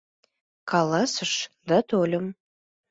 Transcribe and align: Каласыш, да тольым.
Каласыш, 0.69 1.33
да 1.67 1.77
тольым. 1.89 2.25